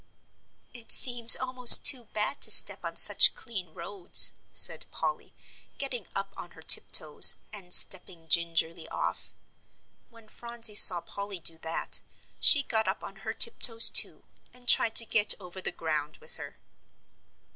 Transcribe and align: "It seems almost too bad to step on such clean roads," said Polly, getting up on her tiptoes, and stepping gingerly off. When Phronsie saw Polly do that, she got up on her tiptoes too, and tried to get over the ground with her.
"It 0.73 0.91
seems 0.91 1.35
almost 1.35 1.85
too 1.85 2.05
bad 2.05 2.41
to 2.41 2.49
step 2.49 2.83
on 2.83 2.95
such 2.95 3.35
clean 3.35 3.71
roads," 3.75 4.33
said 4.51 4.87
Polly, 4.89 5.35
getting 5.77 6.07
up 6.15 6.33
on 6.35 6.49
her 6.57 6.63
tiptoes, 6.63 7.35
and 7.53 7.71
stepping 7.71 8.27
gingerly 8.27 8.89
off. 8.89 9.31
When 10.09 10.27
Phronsie 10.27 10.73
saw 10.73 11.01
Polly 11.01 11.39
do 11.39 11.59
that, 11.59 12.01
she 12.39 12.63
got 12.63 12.87
up 12.87 13.03
on 13.03 13.17
her 13.17 13.33
tiptoes 13.35 13.91
too, 13.91 14.23
and 14.51 14.67
tried 14.67 14.95
to 14.95 15.05
get 15.05 15.35
over 15.39 15.61
the 15.61 15.71
ground 15.71 16.17
with 16.17 16.37
her. 16.37 16.57